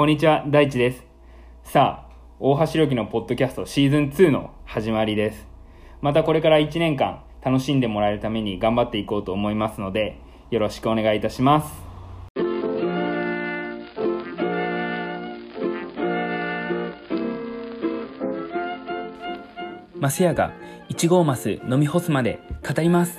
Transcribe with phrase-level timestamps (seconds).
[0.00, 1.04] こんにちは、大地です。
[1.62, 5.46] さあ、大橋良樹のポッドキャストシーズン2の始まりです。
[6.00, 10.18] またこれから1年間楽しんでもらえるために頑張っていこうと思いますので、
[10.50, 11.82] よろしくお願いいたします。
[19.98, 20.54] マスヤが
[20.88, 23.18] 1号マス飲み干すまで語ります。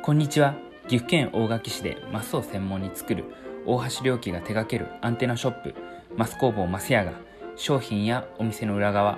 [0.00, 0.54] こんにちは。
[0.88, 3.26] 岐阜県大垣市でマスを専門に作る
[3.72, 5.76] 大橋良樹が手掛けるアンテナショップ
[6.16, 7.12] マス工房マスヤが
[7.54, 9.16] 商品やお店の裏側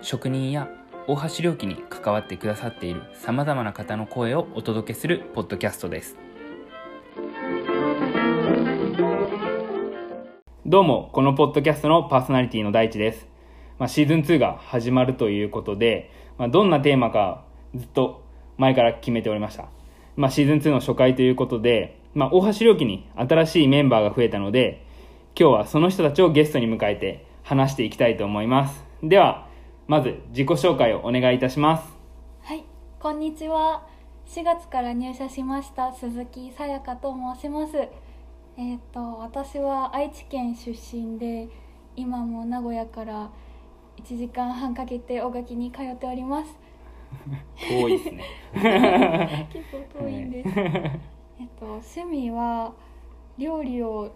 [0.00, 0.68] 職人や
[1.08, 6.16] 大橋良樹に関わってくださっているさまざまな方の声をお届けするポッドキャストです。
[10.64, 13.26] どうもこのポッドキャストのパーソナリティの大地です、
[13.80, 17.44] まあ、シーズン2が始まるということで、まあ、どんなテーマか
[17.74, 18.22] ずっと
[18.56, 19.66] 前から決めておりました。
[20.14, 24.84] まあ、シーズン2の初回ということで、まあ、大橋良樹に新しいメンバーが増えたので、
[25.38, 28.84] 今日はその人たちをゲストに迎えて話していきたいと思います。
[29.02, 29.46] では、
[29.86, 31.88] まず自己紹介をお願いいたします。
[32.42, 32.64] はい、
[32.98, 33.86] こんにちは。
[34.26, 37.76] 4月から入社しました鈴木さやかと申します。
[38.56, 41.48] えっ、と私は愛知県出身で、
[41.94, 43.30] 今も名古屋から
[44.02, 46.58] 1時間半かけて大垣に通っております。
[47.56, 49.48] 遠いですね。
[49.52, 50.50] 結構遠いんです。
[51.40, 52.74] えっと趣味は
[53.38, 54.12] 料理を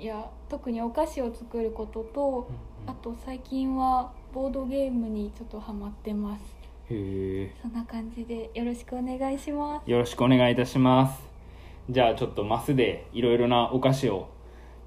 [0.00, 2.48] や特にお菓子を作ることと、
[2.86, 6.42] あと最近はボードゲームにちょっとハマってます。
[6.90, 9.88] へそんな感じでよろしくお願いします。
[9.88, 11.22] ーよろしくお願いいたします。
[11.88, 14.28] じゃあちょっとマスでいろいろなお菓子を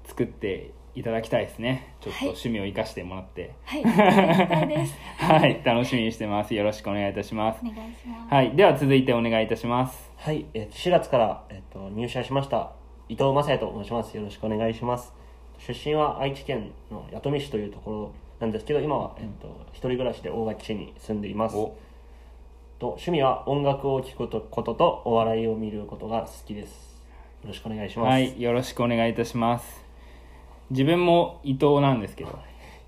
[0.04, 1.94] 作っていただきたいですね。
[2.00, 3.54] ちょっとはい趣味を生かしてもらって。
[3.64, 3.82] はい。
[5.16, 6.54] はい、楽しみにしてます。
[6.54, 7.64] よろしくお願いいたしますお。
[7.64, 8.34] 願いします。
[8.34, 10.07] はい、では続いてお願いいたします。
[10.20, 12.72] はい、えー4月から、えっと、入社しました
[13.08, 14.16] 伊藤雅也と申します。
[14.16, 15.12] よろしくお願いします。
[15.58, 21.56] 出身は愛知県の弥富市というところなんですけど今は、えっと、一人暮らしで大垣市に住んでいます。
[21.56, 21.76] お
[22.80, 27.00] と趣味は音楽を聴くことこととお笑いを見ることが好きです。
[27.44, 29.84] よろしくお願いします、はい、よろしくお願いいたします。
[30.70, 32.36] 自分も伊藤なんですけど、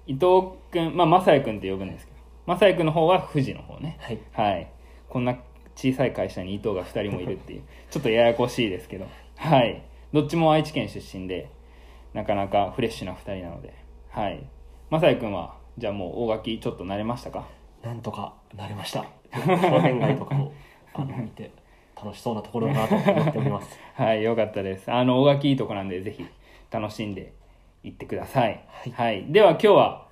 [0.08, 3.96] 伊藤くん、まあ、まさやくんって呼ぶんですけど、まさやくんの方は富士の方ね。
[4.00, 4.18] はい。
[4.32, 4.68] はい。
[5.08, 5.38] こんな
[5.80, 9.82] 小さい会社に伊藤が2人もいるっていう、 ちょっとややこしいですけど、はい。
[10.12, 11.48] どっちも愛知県出身で、
[12.12, 13.72] なかなかフレッシュな2人なので、
[14.10, 14.42] はい。
[14.90, 17.46] まさやくんは、じゃあもう大垣ちょっと慣れましたか？
[17.82, 20.52] なんとかなりました 商店街とかを
[20.92, 21.50] あの見て
[21.96, 24.90] 楽しそうなところだなと思っております はい、よかったです。
[24.92, 26.26] あの、大垣いいとこなんで、ぜひ
[26.70, 27.32] 楽しんで
[27.82, 28.60] いってください。
[28.92, 30.06] はいでは今日は、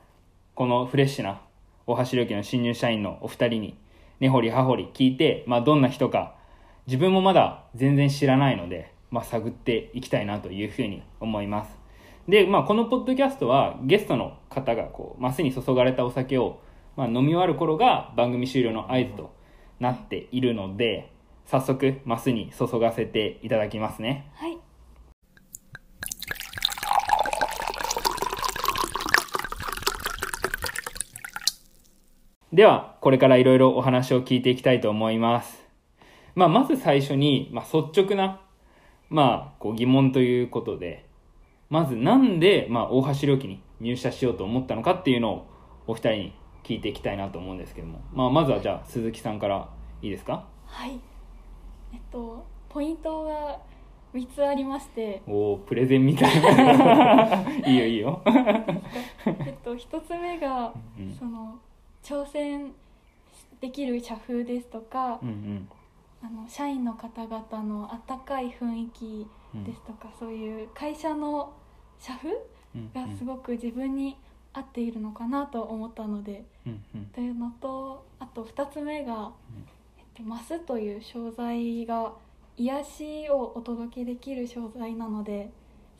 [0.54, 1.42] このフレッシュな
[1.86, 3.76] 大橋良樹の新入社員のお二人に、
[4.20, 6.34] 根掘り葉掘り聞いて、まあ、どんな人か、
[6.86, 11.78] 自分もまだ全然知らないので、まあ、探っていきたいなというふうに思います。
[12.28, 16.60] で、まあ、このポッドキャストは、ゲストの方が、こう、マスに注がれたお酒を、
[16.96, 19.32] まあ、飲み終わる頃が番組終了の合図と
[19.80, 21.12] なっているので、
[21.46, 24.30] 早速、マスに注がせていただきますね。
[24.34, 24.58] はい、
[32.58, 35.64] では、これからいろいろお話を聞いていきたいと思います。
[36.34, 38.41] まあ、まず最初に、まあ、率直な、
[39.10, 41.06] まあ、こう疑問ということで、
[41.70, 45.46] まずなんで、まあ、大橋良樹に入社しようと思ったのかっていうのを
[45.86, 46.32] お二人に
[46.64, 49.69] 聞いていきたいなと思うんですけども、まあ、まずはじゃあ鈴木さんから
[50.02, 50.44] いいですか？
[50.66, 50.98] はい。
[51.92, 53.60] えっとポイントが
[54.12, 57.40] 三つありまして、おおプレゼンみたいな。
[57.64, 58.20] いいよいいよ。
[58.26, 61.14] えっと一つ目がうん。
[61.16, 61.56] その
[62.08, 62.72] 挑戦
[63.60, 65.69] できる社風ですとかう、ん
[66.20, 71.52] あの社員の方々の温かい雰囲気うんですとか、そういう会社の
[72.00, 72.30] 社風
[72.74, 74.16] うんがすごく自分に
[74.52, 77.04] 合っているのかなと思ったので、うんうん。
[77.14, 79.30] というのとあと2つ目が、
[79.98, 82.12] えっと、マスという商材が
[82.56, 85.50] 癒しをお届けできる商材なので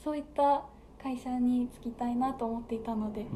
[0.03, 0.65] そういった
[1.01, 3.27] 会社に就きたいなと思っていたのでうん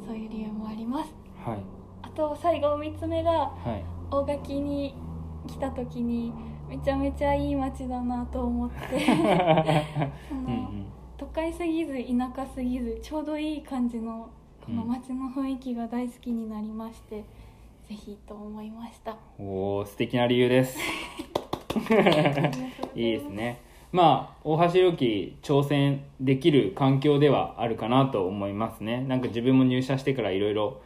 [0.00, 0.06] うん。
[0.06, 1.12] そういう理由もあります。
[1.44, 1.58] はい。
[1.58, 1.83] あ
[2.14, 3.84] と最後3つ目がはい。
[4.10, 4.94] 大垣に
[5.48, 6.32] 来た時に
[6.68, 9.00] めちゃめちゃいい街だなと思って。
[10.28, 10.86] その、うんうん。
[11.16, 14.28] 都会すぎず田舎すぎずちょうどいい感じの
[14.64, 17.24] この街の雰囲気が大好きになりまして、
[17.86, 19.14] ぜひと思いました。
[19.38, 20.78] おお素敵な理由です。
[22.94, 23.60] いいですね。
[23.92, 29.02] まあ大橋良樹挑戦できる環境ではあるかなと思いますね。
[29.02, 30.80] なんか自分も入社してからいろいろ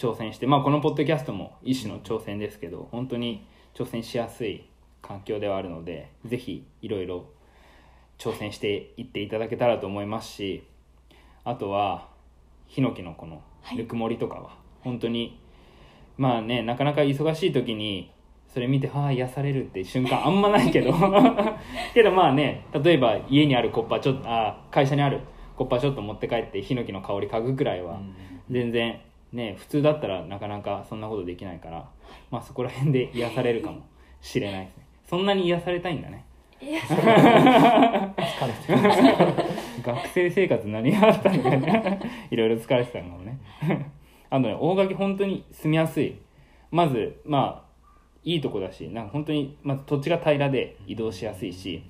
[0.00, 4.64] 挑戦してまあこのポッドキャストも一種の挑戦ですけど本当に挑戦しやすい
[5.02, 7.26] 環境ではあるのでぜひいろいろ
[8.16, 10.66] 挑戦していっていただけたらと思いますし
[11.44, 12.08] ああとは
[12.66, 13.76] ヒノキのこのはい。
[13.76, 15.38] ぬくもりとかは本当に
[16.16, 18.10] まあねなかなか忙しい時に
[18.48, 20.94] それ見てはあ癒されるって瞬間 あんまないけど。
[21.92, 25.20] けどまあね例えば家にあるコッパちょっとあ会社にある
[25.56, 28.00] コッパちょっと持って帰ってヒノキの香り嗅ぐくらいは
[28.48, 28.98] 全然
[29.32, 31.88] ね普通だったらなかなかそんなことできないから
[32.30, 33.82] まあそこら辺で癒されるかも
[34.20, 34.86] しれないですね。
[35.08, 36.24] そんなに癒されたいんだね。
[36.60, 36.80] いや。
[36.80, 36.96] 疲
[38.46, 42.00] れてるんですけど学生生活何があったのかね。
[42.30, 43.38] いろいろ疲れてたのかもね。
[44.30, 46.16] あとね大垣本当に住みやすい。
[46.70, 47.70] まずまあ
[48.22, 51.82] いいとこだしなんか本当にまず土地が平らで移動しやすいし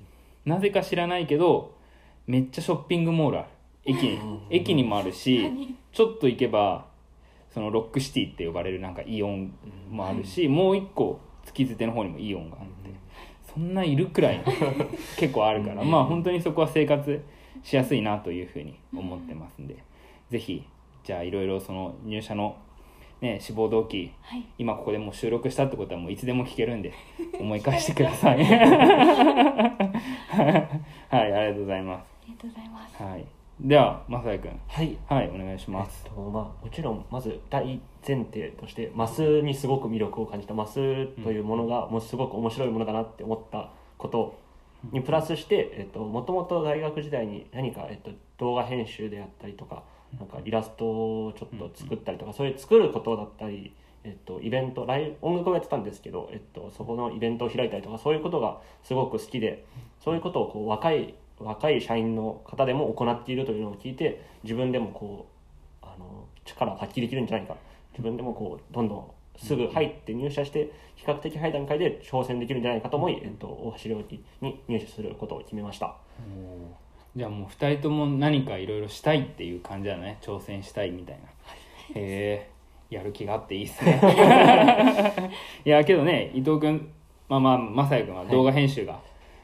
[0.45, 1.75] なぜか知らないけど
[2.27, 3.49] めっちゃショッピングモールある。
[3.85, 6.87] 駅に駅にもあるし何ちょっと行けば
[7.53, 9.53] そのロックシティって呼ばれるなんかイオン
[9.91, 12.91] もあるし、もう一個月づての方にもイオンがあって
[13.53, 14.43] そんないるくらい
[15.19, 17.25] 結構あるからまあ本当にそこは生活
[17.63, 19.77] しやすいなというふうに思ってますんで
[20.31, 20.63] ぜひ
[21.03, 22.57] じゃあいろいろその入社の
[23.21, 24.45] ね志望動機はい。
[24.59, 26.93] 今ここでもう収録したってことはもういつでも聞けるんで
[27.41, 28.45] 思い返してください。
[28.45, 28.53] は
[31.13, 32.07] いありがとうございます。
[32.23, 33.03] ありがとうございます。
[33.03, 34.97] はいではまさやくんはい。
[35.07, 36.05] はいお願いします。
[36.07, 40.55] えっとまあ、もちろんまず大前提としてマスにすごく魅力を感じた。
[40.55, 40.75] マス
[41.23, 44.39] というものがもうすごく面白いものだなって思ったこと
[44.93, 49.83] にプラスして、えっと、もともと大学時代に何か、えっと、動画編集であったりとか
[50.19, 53.75] なんかイラストをちょっと作ったりとか、そういう作ることだったり、
[54.05, 59.67] えっと、イベントライブ音楽をやってたんですけど、えっと、そこのイベントを開いたりとかそういうことがすごく好きで
[60.03, 65.27] そういうことをこう若い若い社員の方でも行っているというのを聞いて自分でもこ
[65.83, 67.57] うあの力を発揮できるんじゃないか。
[67.93, 75.97] 自分でもこうどんどんすぐ入って入社して比較的早い段階で挑戦できるんじゃないかと思い、えっと、大橋良樹に入社することを決めました。
[77.17, 80.19] じゃあもう2人とも何かいろいろしたいっていう感じだね。
[80.21, 81.23] 挑戦したいみたいな。
[81.95, 82.51] へえ
[82.91, 84.01] やる気があっていいっすね。
[85.65, 86.93] いやけどね伊藤君
[87.29, 89.01] まあまあ正也君は動画編集が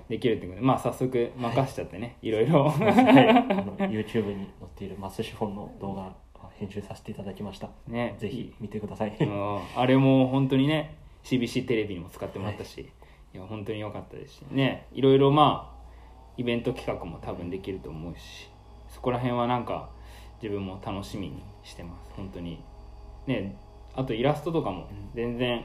[0.08, 2.69] できるってことで、まあ早速任しちゃってね、い、ろいろ。
[2.69, 7.70] はい、あの YouTube に載っているマスシフォンの動画を編集させていただきました。
[7.88, 8.17] ね。
[8.19, 9.17] ぜひ見てください。
[9.20, 12.91] うんあれも本当にね CBC テレビにも使ってもらったし、
[13.35, 14.87] い、や本当に良かったですしね。
[14.93, 15.76] いろいろまあ
[16.37, 18.50] イベント企画も多分できると思うし
[18.94, 19.88] そこら辺はなんか
[20.43, 22.11] 自分も楽しみにしてます。
[22.14, 22.62] 本当に。
[23.26, 23.56] ね。
[23.94, 25.64] あとイラストとかも全然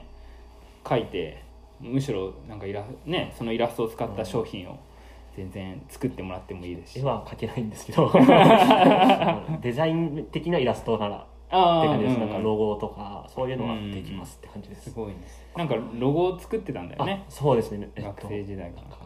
[0.83, 1.43] 描いて
[1.81, 4.79] むしろなんかイラ,、ね、そのイラストを使った商品を
[5.35, 6.99] 全然作ってもらってもいいですし。
[6.99, 8.11] 絵は描けないんですけど。
[9.61, 15.15] デザイン的なイラストならってあ感じです、うんなんかロゴとかそういうのはできますって感じです、すごいね。
[15.55, 17.23] なんかロゴを作ってたんだよね。
[17.27, 18.97] あそうですね、えっと学生時代から。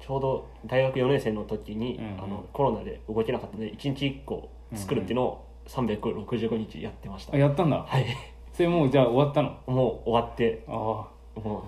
[0.00, 2.24] ちょうど大学4年生の時に、うんうん。
[2.24, 7.84] あのコロナで動けなかったので1日1個作るっていうのを365日やってました、あやったんだ。
[7.86, 8.06] はい。
[8.52, 9.56] それもうじゃあ終わったの？
[9.66, 10.64] もう終わって。
[10.68, 11.08] あ
[11.42, 11.64] も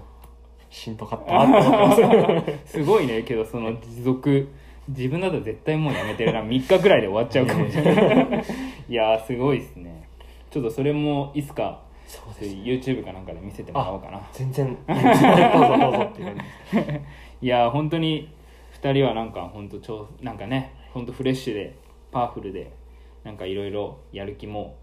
[0.70, 2.50] うしんどかったなって思ってます。
[2.50, 4.48] あすごいねけどその持続
[4.88, 6.42] 自分だと絶対もうやめてるな。
[6.42, 8.44] 3日くらいで終わっちゃうかもしれない。
[8.88, 10.08] いやーすごいですね。
[10.50, 14.20] ちょっとそれもいつかそうそういう YouTube かなんかで見せてもらおうかな。
[14.32, 16.36] 全然どうぞどうぞって感
[16.72, 16.76] じ。
[16.76, 17.00] で す
[17.42, 18.28] いやー本当に
[18.80, 21.74] 2人はなんか本当超なんかね本当フレッシュで
[22.12, 22.70] パワフルで
[23.24, 24.76] なんかいろいろやる気も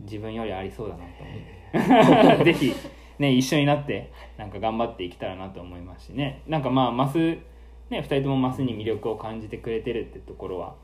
[0.00, 2.74] 自分よりありそうだなと思って ぜひ
[3.22, 6.42] ね一緒になってなんか頑張っていけたらなと思いますしね。
[6.46, 10.74] なんかまあマスね2人ともマスに魅力を感じてくれてるってところは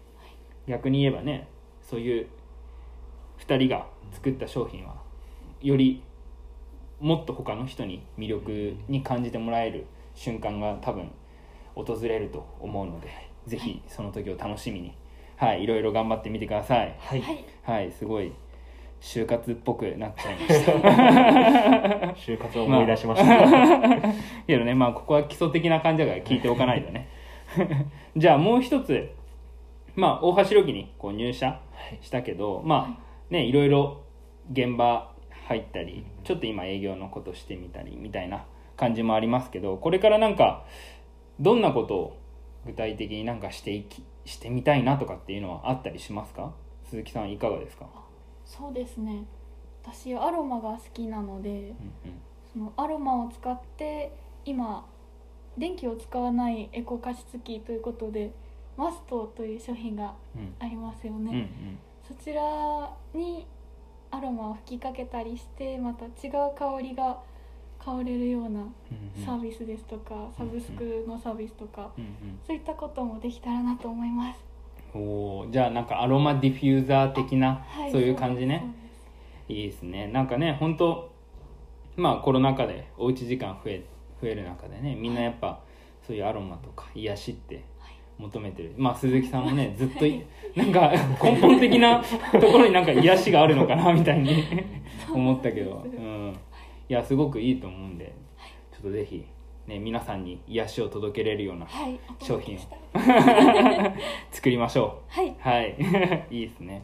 [0.66, 1.48] 逆に言えばね
[1.82, 2.26] そういう
[3.40, 4.96] 2人が作った商品は
[5.60, 6.02] より
[7.00, 11.10] もっと他の人に魅力に感じてもらえる瞬間が多分
[11.74, 13.08] 訪れると思うので
[13.46, 14.92] ぜひその時を楽しみに
[15.36, 17.22] はいいろいろ頑張ってみてください、はい。
[17.62, 18.32] はいすごい
[19.00, 20.72] 就活っぽくなっちゃいました。
[22.16, 24.12] 就活を思い出しました、
[24.46, 27.08] けどねまあここは基礎的な感じだから聞いておかないとね。
[28.16, 29.14] じゃあもう一つ
[29.94, 31.60] まあ大橋良樹にこう入社は
[31.92, 31.98] い。
[32.00, 34.02] したけどまあねいろいろ
[34.52, 35.12] 現場
[35.46, 38.44] 入ったりちょっと今営業のことしてみたりみたいな
[38.76, 40.64] 感じもありますけどこれからなんか
[41.40, 42.16] どんなことを
[42.66, 46.52] 具体的になんかしていきしてみたいなとかっていうのはあったりしますか？
[46.90, 47.86] 鈴木さんいかがですか、
[48.48, 49.24] そうですね。
[49.84, 51.74] 私アロマが好きなので
[52.04, 52.20] うん
[52.52, 54.10] そのアロマを使って
[54.44, 54.84] 今
[55.56, 58.32] 電気を使わないエコ加湿器ということで
[58.76, 60.54] マストという商品がうん。
[60.58, 61.78] ありますよね、うんうん。
[62.06, 62.42] そちら
[63.14, 63.46] に
[64.10, 67.18] アロマを吹きかけたりしてまた違う香りが
[67.78, 68.72] 香れるようなうんうん。
[69.24, 72.38] サービスですとか、サブスクのサービスとか、うんうん。
[72.46, 74.47] そういったこともできたらなと思います
[74.94, 78.64] おーじゃあなんかアロマディフューザー的な、はいそういう感じね？
[79.48, 80.08] いいですね。
[80.08, 81.10] なんかね本当
[81.96, 83.82] まあコロナ禍でおうち時間増え
[84.22, 85.60] 増える中でねみんなやっぱ
[86.06, 87.62] そういうアロマとか癒しって
[88.18, 88.74] 求めてる。
[88.76, 90.22] まあ鈴木さんもねずっとい
[90.54, 90.92] なんか
[91.22, 92.02] 根本的な
[92.32, 94.42] ところになんか癒しがあるのかなみたいに
[95.12, 96.36] 思ったけど、うん、
[96.88, 96.92] い。
[96.92, 98.12] やすごくいいと思うんで
[98.72, 99.24] ちょっとぜひ、
[99.68, 101.66] ね、皆さんに癒しを届けれるような
[102.20, 103.94] 商品届けしたい。
[104.32, 105.76] 作りましょはい、うはい。
[106.34, 106.82] いいですね。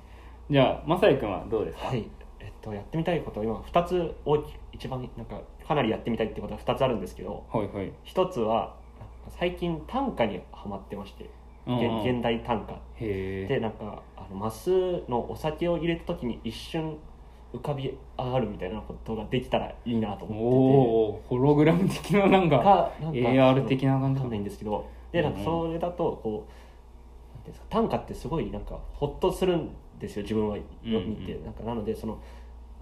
[0.50, 2.04] じゃあ正也君はどうですか、はい。
[2.40, 7.90] えっとやってみたいことは今2つ大き一番なんかかなりやってみたいってことは2つあるんですけどはいはい。
[8.04, 8.74] 1つは
[9.30, 11.30] 最近短歌にはまってまして、
[11.66, 12.00] うんうん。
[12.02, 12.74] 現現代短歌。
[12.74, 16.98] へえでなんかあのマスのお酒を入れた時に一瞬
[17.54, 20.40] 浮かび上がるみたいなことができたらいいなとお思
[21.10, 29.70] おーホログラム的ななんっててかかなんか AR 的な感じわかんないんですけどでなんかそれだとこうなんていうんですか短歌ってすごいなんかホッとするん
[30.00, 32.20] ですよ自分はうんうん見て、なんかなのでその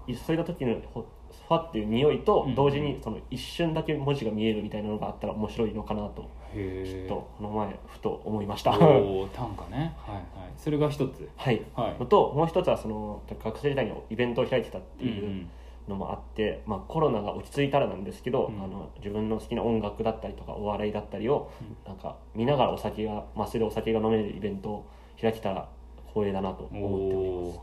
[0.07, 1.07] いそれた時のほ
[1.49, 8.73] ふわっていう匂いとうん同時にその一瞬だけ文字が見えるみたいなのがあったら面白いのかなとちょっとこの前ふと思いました。
[8.79, 9.95] おお 短歌ね。
[9.99, 10.15] はい。
[10.17, 10.25] はい。
[10.57, 11.29] それが一つ。
[11.37, 11.97] はい、はい。
[11.99, 15.47] のともう一つはその学生時代にイベントを開いてたってうんいう
[15.89, 18.63] のもあって、まあ、コロナが落ち着いたらなんですけど、うん。
[18.63, 21.51] あの自分の好きな音楽だったりとかお笑いだったりを、
[21.87, 24.85] なんか見ながらお酒がマスでお酒が飲めるイベントを
[25.21, 25.69] 開けたら
[26.09, 27.61] 光栄だなとうん思っておりおます。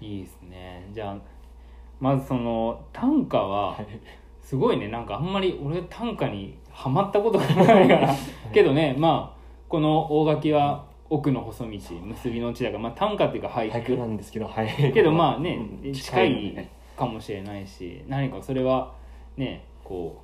[0.00, 0.88] おいいですね。
[0.92, 1.16] じゃあ
[2.00, 3.86] まずその短歌ははい。
[4.40, 4.88] すごいね。
[4.88, 8.14] なんかあんまり俺短歌にはまったことがないから。
[8.54, 13.78] けどねまあこの大垣は奥の細道結びの地だから、まあ、短歌っていうか俳句。
[13.78, 18.94] 俳句なんですけどはいけどまあね、うん近いかもしれないし何かそれは
[19.36, 20.22] ねこ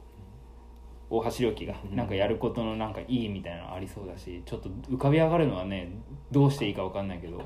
[1.10, 5.90] う大橋良樹がなんかやることのなんかいいみたいなのありそうだしちょっと浮かび上がるのはね
[6.30, 7.42] どうしていいか分かんないけど。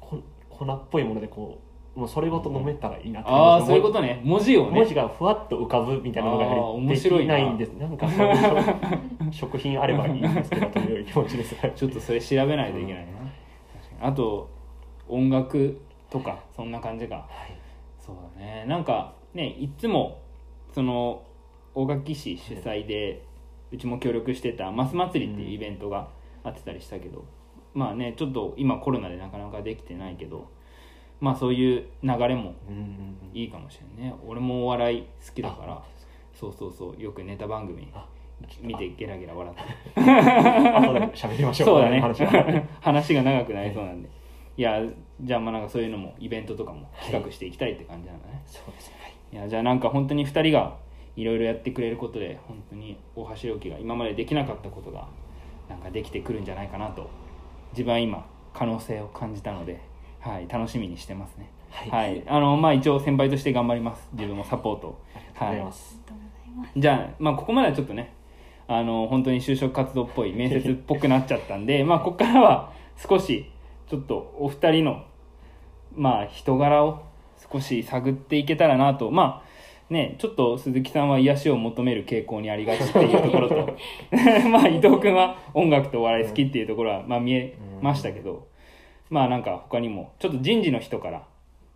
[0.00, 0.18] こ
[0.50, 1.65] 粉っぽいものでこう
[1.96, 4.20] もうそれごと飲めたらいいなってああそういうことね。
[4.22, 4.70] 文字をね。
[4.70, 7.36] 文字がふわっと浮かぶみたいなのがやはりで面白いな。
[7.36, 8.06] きないんですなんか
[9.30, 11.56] 食食品あればいいんですけどという気持ちです。
[11.74, 13.24] ちょっとそれ調べないといけないな、確
[13.98, 14.10] かに。
[14.10, 14.50] あと
[15.08, 17.26] 音楽とかそんな感じがはい。
[17.98, 18.66] そうだね。
[18.68, 20.18] なんかねいつも
[20.72, 21.22] その
[21.74, 23.22] 大垣市主催で
[23.72, 26.08] うちも協力してた「マス祭り」っていうイベントが
[26.44, 27.24] あってたりしたけど、
[27.72, 30.48] まあねちょっと今コロナでなかなかできてないけど
[31.20, 32.54] まあそういう流れも
[33.32, 34.16] いいかもしれないね。
[34.26, 35.82] 俺もお笑い好きだから。
[36.34, 37.02] そうそうそう。
[37.02, 38.06] よくネタ番組あ
[38.60, 40.00] 見てゲラゲラ笑って。
[40.00, 41.66] 後で喋りましょう。
[41.68, 42.00] そうだね。
[42.80, 44.08] 話 が長くなりそうなんで。
[44.58, 44.82] いや
[45.20, 48.96] じゃあまあなんかそういうのもイベントとかも企画していきたいって感じなんだね、そうですね。
[49.02, 49.12] はい。
[49.32, 50.76] いやじゃあなんか本当に2人が
[51.14, 55.08] いろいろやってくれることで本当に大橋良樹が今までできなかったことが
[55.68, 57.08] なんかできてくるんじゃないかなと
[57.72, 59.80] 自分は今可能性を感じたので、
[60.26, 61.48] はい、楽しみにしてますね。
[61.70, 62.24] はい。
[62.26, 64.08] あのまあ一応先輩として頑張ります。
[64.12, 65.00] 自分もサポート。
[65.14, 66.70] ありがとうございます、ありがとうございます。
[66.80, 68.12] じゃあ、まあ、ここまではちょっとね
[68.66, 73.48] あの本当に就職活動っぽい面接っぽくなっちゃったんでまあここからは少し
[73.88, 75.04] ちょっとお二人の
[75.94, 77.04] まあ人柄を
[77.52, 79.10] 少し探っていけたらなと。
[79.10, 79.46] まあ
[79.92, 83.76] ねちょっと鈴木さんは癒しを求める傾向にありがちっていうところと
[84.50, 88.48] まあ伊藤君は音楽とお笑い好きっていうところは、まあ、見えましたけど
[89.10, 91.24] まあなんか他にもちょっと人事の人から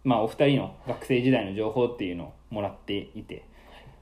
[0.05, 3.45] まあお二人の学生時代の情報っていうのをもらっていて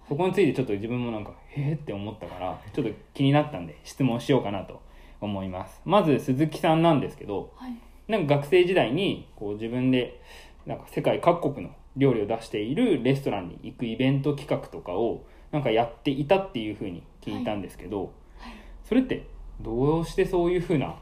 [0.09, 4.81] そこについてちょっと自分もなんかへえって思ったからちょっと気になったんで質問しようかなと
[5.21, 5.81] 思います。
[5.85, 7.75] まず鈴木さんなんですけどはい。
[8.09, 10.23] なんか学生時代にこう自分で
[10.65, 18.13] なんか世界各国の料理を出しているレストランに行くイベント企画とかをなんかやっていたっていうふうに聞いたんですけど、
[18.85, 19.27] それって
[19.61, 20.97] どうしてそういうふうな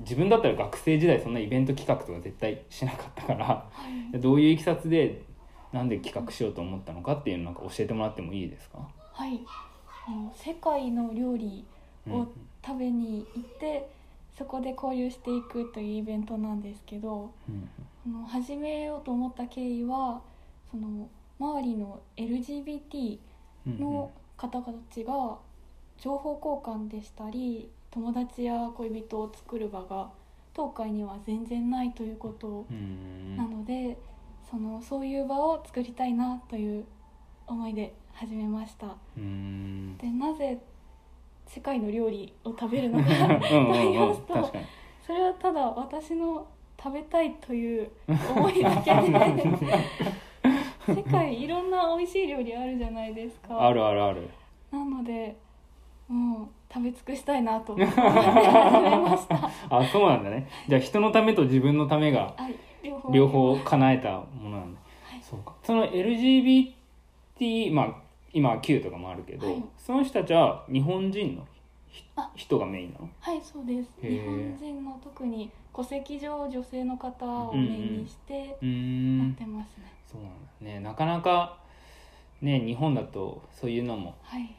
[0.00, 3.64] 自分だったら学生時代そんなイベント企画とか絶対しなかったからは
[4.12, 4.20] い。
[4.20, 5.22] どういういきさつで
[5.72, 8.78] なんで企画しようと思ったのかっていうのなんか教えてもらってもいいですか、
[9.12, 9.40] はい。
[10.06, 11.64] あの世界の料理
[12.08, 12.28] をうん
[12.66, 13.88] 食べに行って、
[14.36, 17.68] そこで交流していくというイベントなんですけどうん。
[18.06, 20.20] あの始めようと思った経緯は
[20.70, 23.18] その周りの LGBT
[23.66, 25.36] うんの方たちが
[25.98, 30.08] 情報交換でしたり友達や恋人を作る場が
[30.54, 33.36] 東海には全然ないということうん。
[33.36, 33.98] なので
[34.48, 36.84] そのそういう場を作りたいなという
[37.48, 38.94] 思いで始めました。
[39.16, 39.98] うん。
[39.98, 40.60] でなぜ
[41.48, 43.14] 世界の料理を食べるのかと
[43.72, 44.52] 言いうんますと
[45.04, 46.46] それはただ私の
[46.80, 47.90] 食べたいという
[48.36, 49.08] 思いだけで。
[50.94, 53.66] 世界いろんな美味しい料理あるじゃないですか。
[53.66, 54.30] あるあるある。
[54.70, 55.36] なので
[56.06, 59.50] もう食べ尽くしたいなと思って 始めました。
[59.70, 60.48] あそうなんだね。
[60.68, 62.54] じゃあ人のためと自分のためがはい
[63.10, 63.56] 両方。
[63.56, 65.22] 叶えたものなんだ、はい。
[65.22, 65.54] そうか。
[65.62, 67.94] その LGBT まあ
[68.32, 69.64] 今は Q とかもあるけど、はい。
[69.76, 71.46] その人たちは日本人の
[72.34, 73.08] 人がメインなの？
[73.20, 73.90] はいそうです。
[74.00, 80.80] 日本人の特に戸籍上女性の方をメインにしてやっんてますね、そうなんだね。
[80.80, 81.56] なかなか
[82.42, 84.54] ね日本だとそういうのもはい。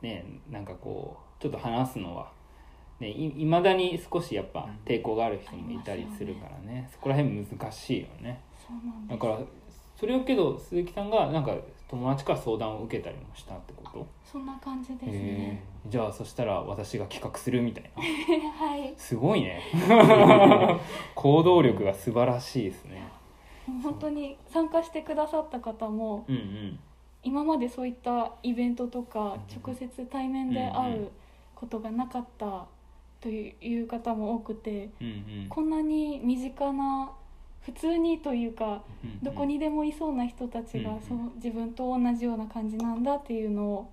[0.00, 2.30] ねなんかこうちょっと話すのは。
[2.98, 6.88] ねいまだに少しやっぱ抵抗がある人もいたりするからね。
[6.92, 8.40] そこら辺難しいよね。
[9.08, 9.38] だから
[9.96, 11.54] それをけど鈴木さんがなんか
[11.88, 14.06] 友達から相談を受けたりもしたってこと？
[14.24, 15.88] そんな感じですへねえ。
[15.90, 18.02] じゃあそしたら私が企画するみたいな。
[18.66, 18.94] はい。
[18.96, 19.60] すごいね。
[21.14, 23.02] 行動力が素晴らしいですね。
[23.82, 26.78] 本当に参加してくださった方もうんうん。
[27.22, 31.10] 今までそういったイベントとかうん直接対面で会う
[31.56, 32.66] ことがなかった
[33.20, 35.46] という方も多くてうんうん。
[35.48, 37.10] こんなに身近な
[37.62, 40.94] 普通にというかうんどこにでもいそうな人たちうんうん。
[40.96, 43.90] がそう自分と同じような感じなんだっていうのを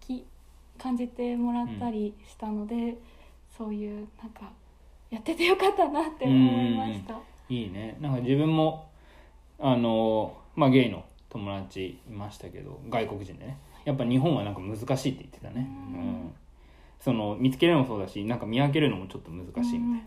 [0.00, 0.24] き
[0.76, 2.98] 感じてもらったりしたので
[3.56, 4.50] そういうなんか
[5.10, 7.18] やっててよかったなって思いました。
[7.48, 7.96] いいね。
[8.00, 8.88] なんか自分も
[9.58, 13.56] あのまあゲイの友達いましたけど外国人でね。
[13.84, 15.66] やっぱ日本はなんか難しいって言ってたね。
[15.92, 16.00] うん。
[16.00, 16.32] うん
[17.00, 20.06] その見つけるのもそうだしなんか見分けるのもちょっと難しいみたい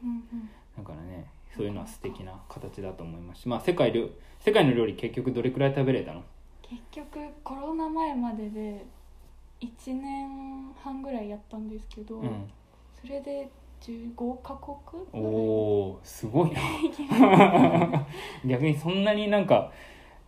[0.78, 4.08] だからねそういうのは素敵な形だと思いますしまあ世界料
[4.40, 6.24] 世界の料理結局どれくらい食べれたの？
[6.62, 8.86] 結局コロナ前までで
[9.62, 9.68] 1
[10.02, 12.50] 年半ぐらいやったんですけど、うん。
[13.00, 13.50] それで
[13.82, 16.60] 15カ国おおーすごいな。
[18.46, 19.72] 逆にそんなになんか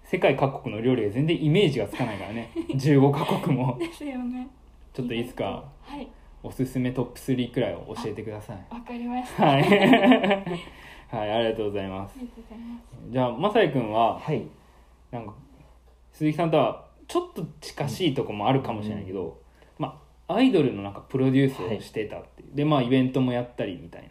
[0.03, 2.49] 世界各国の料理が全然イメージがつかないからね。
[2.69, 3.77] 15カ国も。
[3.79, 4.47] ですよね。
[4.93, 5.63] ちょっといつか？
[5.81, 6.07] はい
[6.43, 8.57] おすすめトップ3くらいを教えてください。
[8.69, 9.43] わかりました。
[9.43, 9.63] あはい。
[11.07, 12.19] はいありがとうございます。
[13.09, 14.43] じゃあまさやくんははい。
[15.09, 15.33] なんか
[16.11, 19.39] 鈴木さんとはちょっと近しいとこもあるかもしれないけど、
[19.77, 24.09] まあアイドルのなんかプロデュースをしてたっていう、でまあイベントもやったりみたいな。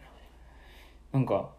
[1.11, 1.49] なんか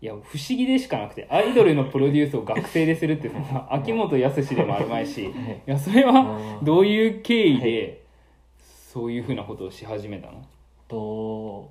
[0.00, 5.30] いや不思議でしかなくてアイドルのプロデュースを学生でするってその 秋元康でもあるまいしい。
[5.64, 8.01] やそれはどういう経緯で
[8.92, 10.44] そういうふうなことをし始めたの？
[10.88, 10.96] と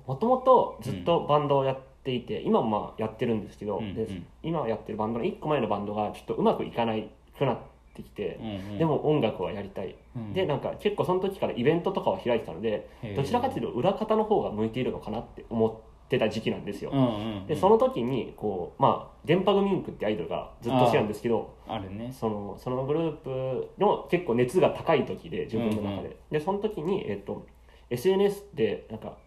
[0.06, 4.26] もともとずっとバンドをやっていて、今もまあやってるんですけど、でうんうん。
[4.42, 7.08] 今やってるバンドの1個前のバンドがちょっとうまくいかない
[7.38, 7.58] くなっ
[7.94, 8.78] てきて、うんうん。
[8.78, 10.32] でも音楽はやりたい、うん。
[10.32, 17.46] でなんか結構その時からイベントとかを開いてたのでどちらかというと裏方の方が向いているのかなって思ってた時期なんですよ、うんうんうん。
[17.46, 22.12] でその時にこうまあ電波組インクってアイドルがずっと好きなんですけどあるね。
[22.12, 27.46] そのそのグループの結構熱が高い時で自分の中で、うんでその時に、えっと、
[27.90, 29.18] SNS でなんか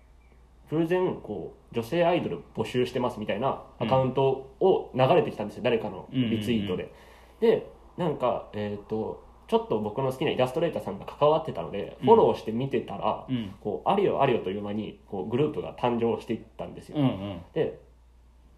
[0.69, 6.91] 偶然こう女性アイドル募集してますみたいなアカウントを流れてきたんですよ、誰かのリツイートで、
[7.39, 7.67] で
[7.97, 13.53] なんかえっ、とちょっと僕の好きなイラストレーターさんが関わってたのでフォローして見てたら、うん。
[13.61, 17.41] こうあれよあれよという間にこうグループが誕生していったんですよ、うんうん。
[17.53, 17.79] で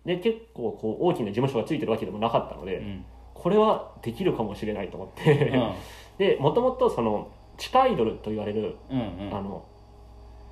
[0.06, 3.06] で結構こう大きな事務所がついてるわけでもなかったので、うん。
[3.34, 5.74] これはできるかもしれないと思って、うん。
[6.18, 9.36] でもともとその地下アイドルと言われる、うんうん。
[9.36, 9.66] あの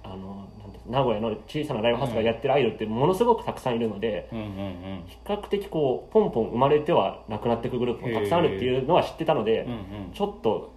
[0.05, 0.47] あの
[0.87, 5.03] 名古屋の小さなライブハウスがやってるアイドルってものすごくたくさんいるので、うんうんうん。
[5.07, 7.95] 比較的こうポンポン生まれてはなくなっていくグルー。
[7.99, 10.73] プもたくさんあるっていうのは知ってたので、うんうんちょっと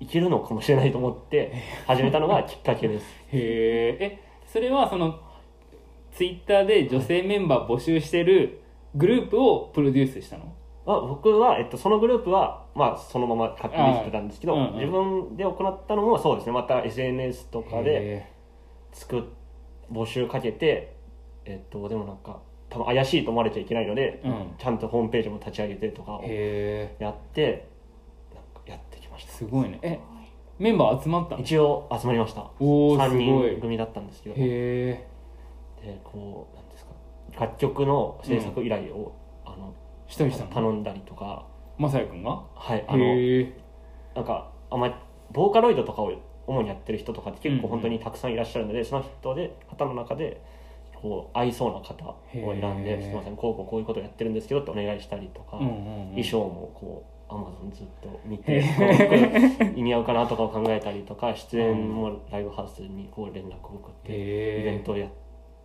[0.00, 1.52] いけるのかもしれないと思って
[1.86, 3.06] 始めたのが きっかけです。
[3.32, 5.20] へええそれはその
[6.10, 8.62] ツイッターで女性メンバー募集してる
[8.94, 10.52] グループをプロデュースしたの？
[10.84, 16.52] まあ、僕は、えっと、そのグループは、まあ、そのまま勝手にしてたんですけど、うんうん自分で行ったのもそうですね。
[16.52, 18.31] また SNS とかでへ
[18.92, 19.22] 作っ
[19.90, 20.96] 募集かけて
[21.44, 24.54] えっとでもなんか多分怪しいと思われちゃいけないので、うん。
[24.56, 27.68] ちゃんとホームページも立ち上げてとかをやって
[28.34, 29.32] なんかやってきました。
[29.32, 29.78] えすごいね。
[29.82, 29.98] え
[30.58, 31.42] メンバー集まったの？
[31.42, 32.50] 一応集まりました。
[32.60, 33.50] おおす3ごい。
[33.52, 34.36] 人組だったんですけど。
[34.36, 35.06] へえ。
[35.84, 36.92] でこうなんですか。
[37.38, 39.74] 楽曲の制作依頼を、あの
[40.08, 41.46] したりしたの頼んだりとか。
[41.78, 42.42] まさやくんが？
[42.54, 43.04] はいあの
[44.14, 44.94] なんかあんまり
[45.30, 46.12] ボーカロイドとかを
[46.46, 47.62] 主にやってる人とかって結うんうん。
[47.62, 50.40] 構本当にたくさんいらっしゃるので、その人で方の中で
[51.02, 56.08] こう合いそうな方を選んで「すみませんこうこうこういうことをやってるんですけど」ってお願いしたりとか、うんうんうん。
[56.10, 58.62] 衣装もこうアマゾンずっと見て
[59.74, 64.12] 意味合うかなとかを考えたりとか 出演もライブハウスにこう連絡を送って
[64.60, 65.08] イベントをや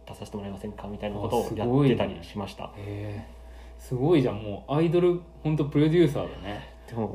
[0.07, 2.71] 出させてもらえませんかみたいなことをやってたりしました、
[3.77, 7.13] すごいじゃんもうアイドル本当プロデューサーだねでも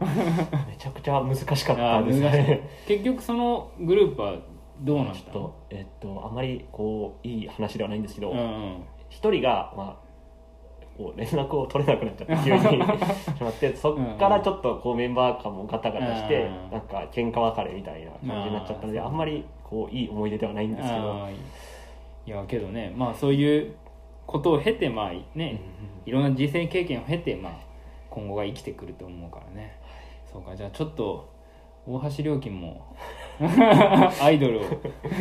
[0.69, 2.69] めちゃくちゃ難しかったですね。
[2.87, 4.35] 結局そのグループは
[4.81, 5.15] どうなった？
[5.15, 8.83] ちょっとえっとあまりこういい話ではないんですけどうんうん。
[9.09, 10.13] 一、人がまあ
[10.97, 12.61] こう連絡を取れなくなっちゃって 急に。
[12.61, 21.29] しまってそっからちょっとこうメンバー間もガタガタしてうんなんか喧嘩別れみたいな感じになっちゃったのであんまりこういい思い出ではないんですけど。
[22.25, 23.75] いやけどねまあそういう
[24.27, 25.61] ことを経てまあね
[26.07, 27.53] いろんな人生経験を経てまあ
[28.13, 29.79] 今後が生きてくると思うからね。
[30.31, 31.33] そうかじゃあちょっと
[31.87, 32.95] 大橋料金も
[34.21, 34.63] アイドルを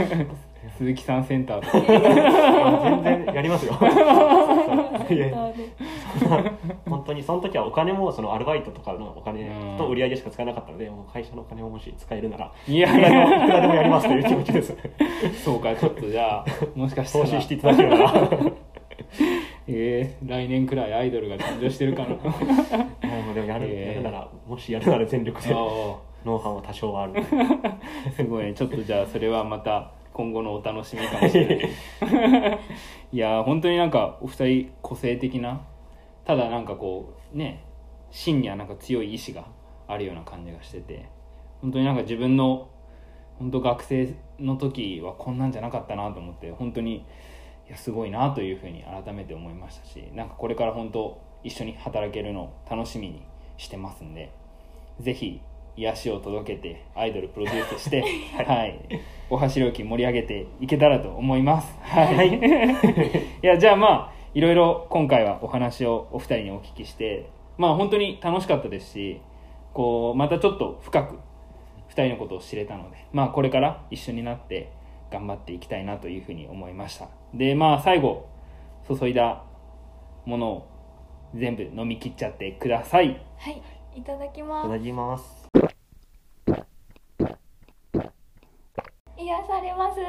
[0.78, 1.68] 鈴木さんセンターと。
[1.68, 3.74] か全然やりますよ。
[5.10, 5.54] いやいや
[6.88, 14.76] 本当にその時はお金もそのアルバイトとかのお金と売り上げしか使えなかったのでもう会社のお金をもし使えるならいやいくらでもいくらでもやりますという気持ちです。
[15.44, 17.26] そうかちょっとじゃあもしかしたら。
[17.26, 18.30] 投資していただけるなら
[19.74, 22.10] えー、来年くらいアイドルが誕生してるかな。
[22.10, 23.86] もうでもやる,、え。
[23.86, 27.14] ーやるならもしやるなら全力であノウハウは多少はある。
[27.18, 28.46] あすごい。
[28.46, 32.60] ねちょっとじゃあそれはまた今後のお楽しみかもしれない。
[33.14, 35.62] いやー本当になんかお二人個性的な
[36.26, 37.64] ただなんかこうね
[38.10, 39.46] 芯にはなんか強い意志が
[39.88, 41.06] あるような感じがしてて
[41.62, 42.68] 本当になんか自分の
[43.40, 47.04] 本当学生の時はこんなんじゃなかったなと思って本当にい
[47.72, 53.22] やすごいなというふうに改めて思いましたしなんかこれから本当一緒に働けるのを楽しみに
[53.58, 54.32] してますんで
[55.00, 55.42] ぜひ
[55.78, 58.04] 癒しを届けてアイドルプロデュースして、
[58.46, 58.78] はい、
[59.30, 61.80] お橋料金盛り上げていけたらと思います。
[61.82, 62.42] はい、い、
[63.42, 69.22] やじゃあまあいろいろ今回はお話をお二人にお聞きしてまあ本当に楽しかったですし
[69.74, 71.20] こうまたちょっと深く
[71.88, 74.70] 二人のことを知れたのでまあこれから一緒になって
[75.10, 78.28] 頑張っていきたいなというふうに思いましたでまあ最後
[78.88, 79.44] 注いだ
[80.26, 80.68] ものを
[81.34, 83.22] 全部飲み切っちゃってください。
[83.38, 83.62] はい
[83.96, 84.70] いただきいます。
[84.70, 85.48] ただきます。
[89.18, 90.00] 癒されます。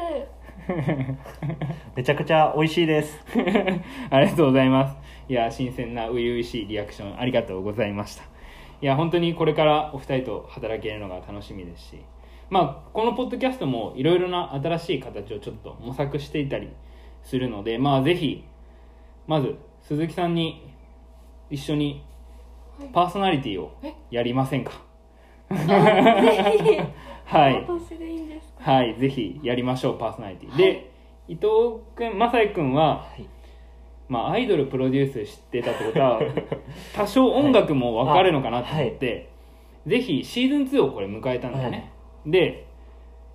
[1.96, 3.18] めちゃくちゃ美味しいです。
[4.11, 4.96] ありがとうございます。
[5.28, 8.24] いや、新鮮な初々しいリアクションありがとうございました。
[8.80, 11.98] いや、本当にこれからお二人と働けるのが楽しみですし、
[12.50, 16.68] まあ、このポッドキャストもいろいろな新しい形をちょっと模索していたり
[17.22, 18.44] するので、まあ、ぜひ、
[19.26, 20.68] まず、鈴木さんに
[21.50, 22.02] 一緒に
[22.92, 23.72] パーソナリティを
[24.11, 24.72] やりませんか？
[25.48, 25.56] は
[27.50, 27.66] い。
[28.58, 30.56] はい、ぜひやりましょう、パーソナリティ。
[30.56, 30.90] で、
[31.28, 31.46] 伊藤
[31.96, 33.22] 君、正井君は、い。
[34.08, 36.20] まあ、アイドルプロデュースしてたってことは、
[36.94, 39.30] 多少音楽も分かるのかなと思って、
[39.87, 41.92] ぜひシーズン2をこれ迎えたんだよね。
[42.26, 42.66] で、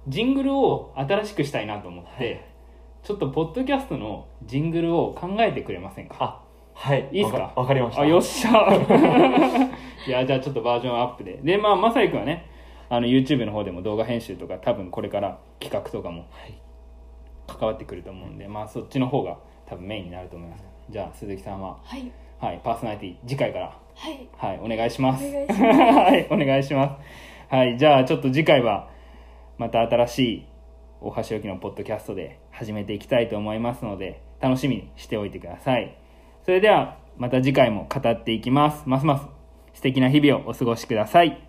[0.08, 2.42] ジングルを新しくしたいなと思って、はい
[3.08, 6.16] ちょっとポッドキャストのジングルを考えてくれませんか？
[6.20, 6.44] あ
[6.74, 7.08] はい。
[7.14, 7.38] いいっすか？
[7.38, 8.02] わわかりました。
[8.02, 8.50] あよっしゃ。
[10.06, 11.40] いやじゃあちょっとバージョンアップで。
[11.42, 12.48] でまあまさいくんはね
[12.90, 16.54] あの YouTube の方でも動画編集とか多分これから企画とかもはい。
[17.48, 20.66] 関わってくると思うんでまあそっちの方が多分メインになると思います。
[20.90, 21.78] じゃあ鈴木さんは？
[21.82, 22.12] はい。
[22.42, 23.68] はいパーソナリティ次回から。
[23.96, 24.28] はい。
[24.36, 25.26] はいお願いします。
[25.26, 25.80] お願いします。
[26.12, 27.56] はいお願いします。
[27.56, 28.90] はいじゃあちょっと次回は
[29.58, 30.46] また新しい
[31.02, 35.98] 大橋沖のポッドキャストで始めていきたいと思いますので楽しみにしておいてください。
[36.44, 38.84] それではまた次回も語っていきます。
[38.88, 39.28] ますます
[39.74, 41.47] 素敵な日々をお過ごしください。